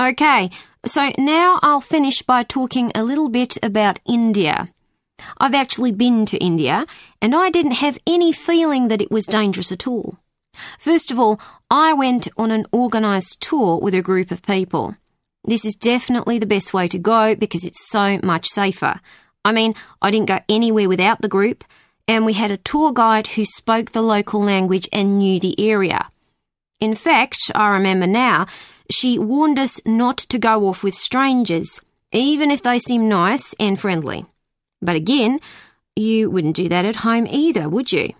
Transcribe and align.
Okay, 0.00 0.48
so 0.86 1.12
now 1.18 1.58
I'll 1.62 1.82
finish 1.82 2.22
by 2.22 2.42
talking 2.42 2.90
a 2.94 3.04
little 3.04 3.28
bit 3.28 3.58
about 3.62 4.00
India. 4.06 4.70
I've 5.36 5.52
actually 5.52 5.92
been 5.92 6.24
to 6.24 6.38
India, 6.38 6.86
and 7.20 7.34
I 7.34 7.50
didn't 7.50 7.72
have 7.72 7.98
any 8.06 8.32
feeling 8.32 8.88
that 8.88 9.02
it 9.02 9.10
was 9.10 9.26
dangerous 9.26 9.70
at 9.70 9.86
all. 9.86 10.16
First 10.78 11.10
of 11.10 11.18
all, 11.18 11.38
I 11.70 11.92
went 11.92 12.28
on 12.38 12.50
an 12.50 12.64
organised 12.72 13.42
tour 13.42 13.78
with 13.78 13.92
a 13.92 14.00
group 14.00 14.30
of 14.30 14.40
people. 14.40 14.96
This 15.44 15.66
is 15.66 15.74
definitely 15.74 16.38
the 16.38 16.46
best 16.46 16.72
way 16.72 16.88
to 16.88 16.98
go 16.98 17.34
because 17.34 17.66
it's 17.66 17.90
so 17.90 18.20
much 18.22 18.48
safer. 18.48 19.00
I 19.44 19.52
mean, 19.52 19.74
I 20.00 20.10
didn't 20.10 20.28
go 20.28 20.40
anywhere 20.48 20.88
without 20.88 21.20
the 21.20 21.28
group, 21.28 21.62
and 22.08 22.24
we 22.24 22.32
had 22.32 22.50
a 22.50 22.56
tour 22.56 22.90
guide 22.94 23.26
who 23.26 23.44
spoke 23.44 23.90
the 23.90 24.00
local 24.00 24.42
language 24.42 24.88
and 24.94 25.18
knew 25.18 25.38
the 25.38 25.60
area. 25.60 26.08
In 26.80 26.94
fact, 26.94 27.50
I 27.54 27.68
remember 27.68 28.06
now, 28.06 28.46
she 28.90 29.18
warned 29.18 29.58
us 29.58 29.80
not 29.84 30.18
to 30.18 30.38
go 30.38 30.66
off 30.68 30.82
with 30.82 30.94
strangers, 30.94 31.80
even 32.12 32.50
if 32.50 32.62
they 32.62 32.78
seem 32.78 33.08
nice 33.08 33.54
and 33.60 33.78
friendly. 33.78 34.26
But 34.82 34.96
again, 34.96 35.40
you 35.96 36.30
wouldn't 36.30 36.56
do 36.56 36.68
that 36.68 36.84
at 36.84 36.96
home 36.96 37.26
either, 37.28 37.68
would 37.68 37.92
you? 37.92 38.14